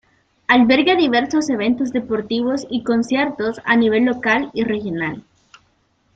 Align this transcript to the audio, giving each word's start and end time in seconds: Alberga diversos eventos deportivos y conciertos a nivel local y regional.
Alberga 0.47 0.95
diversos 0.95 1.47
eventos 1.51 1.91
deportivos 1.93 2.65
y 2.71 2.83
conciertos 2.83 3.61
a 3.65 3.75
nivel 3.75 4.03
local 4.05 4.49
y 4.51 4.63
regional. 4.63 5.23